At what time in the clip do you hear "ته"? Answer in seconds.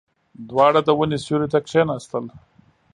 1.53-1.59